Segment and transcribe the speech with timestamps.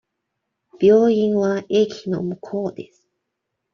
[0.79, 3.07] 病院は駅の向こうです。